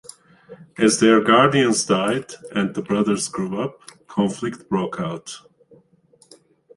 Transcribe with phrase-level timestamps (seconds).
[0.79, 5.41] As their guardians died, and the brothers grew up, conflict broke out.